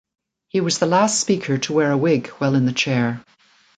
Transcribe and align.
He 0.47 0.61
was 0.61 0.79
the 0.79 0.87
last 0.87 1.19
Speaker 1.19 1.59
to 1.59 1.73
wear 1.73 1.91
a 1.91 1.95
wig 1.95 2.25
while 2.39 2.55
in 2.55 2.65
the 2.65 2.73
chair. 2.73 3.23